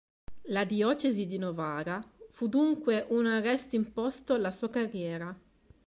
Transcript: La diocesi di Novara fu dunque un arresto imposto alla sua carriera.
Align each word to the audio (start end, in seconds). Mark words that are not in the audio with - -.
La 0.45 0.63
diocesi 0.65 1.27
di 1.27 1.37
Novara 1.37 2.03
fu 2.27 2.47
dunque 2.47 3.05
un 3.09 3.27
arresto 3.27 3.75
imposto 3.75 4.33
alla 4.33 4.49
sua 4.49 4.71
carriera. 4.71 5.39